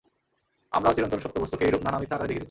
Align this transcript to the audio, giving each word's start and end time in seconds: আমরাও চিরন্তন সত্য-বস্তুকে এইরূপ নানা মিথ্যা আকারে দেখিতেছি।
আমরাও 0.71 0.95
চিরন্তন 0.95 1.19
সত্য-বস্তুকে 1.19 1.63
এইরূপ 1.65 1.81
নানা 1.83 1.97
মিথ্যা 1.99 2.15
আকারে 2.15 2.27
দেখিতেছি। 2.27 2.39